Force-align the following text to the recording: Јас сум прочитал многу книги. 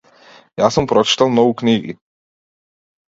Јас 0.61 0.77
сум 0.77 0.87
прочитал 0.93 1.31
многу 1.35 1.53
книги. 1.63 1.97